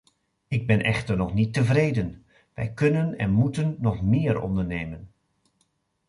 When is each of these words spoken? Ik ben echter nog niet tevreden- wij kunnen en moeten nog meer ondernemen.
Ik 0.47 0.67
ben 0.67 0.83
echter 0.83 1.17
nog 1.17 1.33
niet 1.33 1.53
tevreden- 1.53 2.25
wij 2.53 2.71
kunnen 2.73 3.17
en 3.17 3.31
moeten 3.31 3.75
nog 3.79 4.01
meer 4.03 4.41
ondernemen. 4.41 5.11